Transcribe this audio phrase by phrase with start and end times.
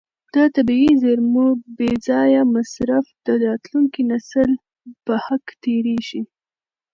[0.33, 1.47] د طبیعي زیرمو
[1.77, 4.49] بې ځایه مصرف د راتلونکي نسل
[5.05, 6.21] په حق تېری دی.